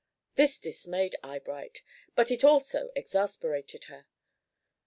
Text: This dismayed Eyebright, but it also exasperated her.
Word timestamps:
This 0.33 0.57
dismayed 0.57 1.15
Eyebright, 1.23 1.83
but 2.15 2.31
it 2.31 2.43
also 2.43 2.89
exasperated 2.95 3.83
her. 3.83 4.07